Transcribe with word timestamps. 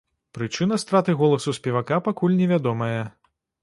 Прычына 0.37 0.79
страты 0.85 1.15
голасу 1.21 1.55
спевака 1.59 2.03
пакуль 2.11 2.37
невядомая. 2.43 3.11